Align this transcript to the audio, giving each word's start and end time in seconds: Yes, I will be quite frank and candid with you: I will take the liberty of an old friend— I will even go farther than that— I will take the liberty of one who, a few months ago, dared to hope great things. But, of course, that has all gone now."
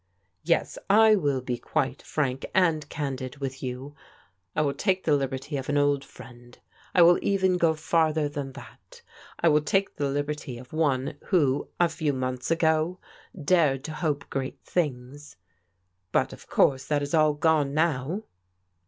Yes, 0.41 0.79
I 0.89 1.15
will 1.15 1.41
be 1.41 1.59
quite 1.59 2.01
frank 2.01 2.47
and 2.55 2.89
candid 2.89 3.37
with 3.37 3.61
you: 3.61 3.93
I 4.55 4.63
will 4.63 4.73
take 4.73 5.03
the 5.03 5.15
liberty 5.15 5.57
of 5.57 5.69
an 5.69 5.77
old 5.77 6.03
friend— 6.03 6.57
I 6.95 7.03
will 7.03 7.19
even 7.21 7.57
go 7.59 7.75
farther 7.75 8.27
than 8.27 8.53
that— 8.53 9.03
I 9.41 9.47
will 9.49 9.61
take 9.61 9.97
the 9.97 10.09
liberty 10.09 10.57
of 10.57 10.73
one 10.73 11.17
who, 11.25 11.67
a 11.79 11.87
few 11.87 12.13
months 12.13 12.49
ago, 12.49 12.97
dared 13.39 13.83
to 13.83 13.91
hope 13.93 14.27
great 14.31 14.59
things. 14.63 15.35
But, 16.11 16.33
of 16.33 16.47
course, 16.49 16.85
that 16.87 17.03
has 17.03 17.13
all 17.13 17.33
gone 17.35 17.75
now." 17.75 18.23